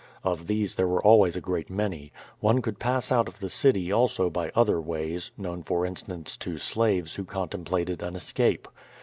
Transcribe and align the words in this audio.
Of 0.23 0.47
these 0.47 0.73
there 0.73 0.87
were 0.87 1.03
always 1.05 1.35
a 1.35 1.41
great 1.41 1.69
many. 1.69 2.11
One 2.39 2.63
could 2.63 2.79
pass 2.79 3.11
out 3.11 3.27
of 3.27 3.37
the 3.37 3.49
city 3.49 3.91
also 3.91 4.31
by 4.31 4.49
other 4.55 4.81
ways, 4.81 5.29
known 5.37 5.61
for 5.61 5.85
instance 5.85 6.35
to 6.37 6.57
slaves 6.57 7.13
who 7.17 7.23
contemplated 7.23 8.01
an 8.01 8.15
escape. 8.15 8.67